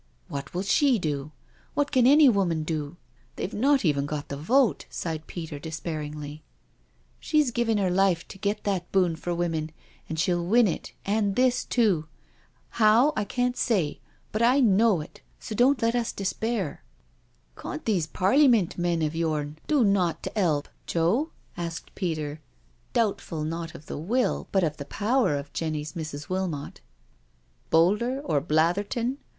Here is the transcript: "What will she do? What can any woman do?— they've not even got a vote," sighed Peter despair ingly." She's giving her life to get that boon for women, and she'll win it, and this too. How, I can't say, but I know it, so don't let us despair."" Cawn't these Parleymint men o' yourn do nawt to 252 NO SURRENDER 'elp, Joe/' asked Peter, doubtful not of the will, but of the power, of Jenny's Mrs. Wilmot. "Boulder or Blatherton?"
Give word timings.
"What 0.35 0.55
will 0.55 0.63
she 0.63 0.97
do? 0.97 1.31
What 1.75 1.91
can 1.91 2.07
any 2.07 2.27
woman 2.27 2.63
do?— 2.63 2.97
they've 3.35 3.53
not 3.53 3.85
even 3.85 4.07
got 4.07 4.31
a 4.31 4.35
vote," 4.35 4.87
sighed 4.89 5.27
Peter 5.27 5.59
despair 5.59 6.01
ingly." 6.01 6.39
She's 7.19 7.51
giving 7.51 7.77
her 7.77 7.91
life 7.91 8.27
to 8.29 8.39
get 8.39 8.63
that 8.63 8.91
boon 8.91 9.15
for 9.15 9.35
women, 9.35 9.69
and 10.09 10.17
she'll 10.19 10.43
win 10.43 10.67
it, 10.67 10.93
and 11.05 11.35
this 11.35 11.63
too. 11.63 12.07
How, 12.69 13.13
I 13.15 13.23
can't 13.25 13.55
say, 13.55 13.99
but 14.31 14.41
I 14.41 14.59
know 14.59 15.01
it, 15.01 15.21
so 15.39 15.53
don't 15.53 15.83
let 15.83 15.93
us 15.93 16.11
despair."" 16.11 16.83
Cawn't 17.55 17.85
these 17.85 18.07
Parleymint 18.07 18.79
men 18.79 19.03
o' 19.03 19.05
yourn 19.05 19.59
do 19.67 19.83
nawt 19.83 20.23
to 20.23 20.31
252 20.31 20.33
NO 20.33 20.49
SURRENDER 20.49 21.09
'elp, 21.11 21.27
Joe/' 21.27 21.31
asked 21.63 21.93
Peter, 21.93 22.41
doubtful 22.93 23.43
not 23.43 23.75
of 23.75 23.85
the 23.85 23.99
will, 23.99 24.47
but 24.51 24.63
of 24.63 24.77
the 24.77 24.85
power, 24.85 25.35
of 25.37 25.53
Jenny's 25.53 25.93
Mrs. 25.93 26.27
Wilmot. 26.27 26.81
"Boulder 27.69 28.19
or 28.21 28.41
Blatherton?" 28.41 29.19